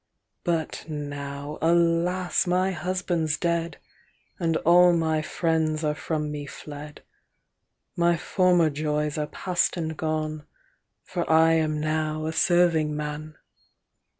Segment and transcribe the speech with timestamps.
[0.45, 2.47] XXII'But now, alas!
[2.47, 3.77] my husband's dead,
[4.39, 7.03] And all my friends are from me fled;
[7.95, 10.47] My former joys are pass'd and gone,
[11.03, 13.37] For I am now a serving man.